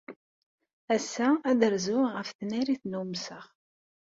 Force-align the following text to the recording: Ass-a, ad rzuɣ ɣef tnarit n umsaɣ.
Ass-a, 0.95 1.27
ad 1.49 1.61
rzuɣ 1.73 2.05
ɣef 2.15 2.29
tnarit 2.31 2.83
n 2.87 2.99
umsaɣ. 3.01 3.45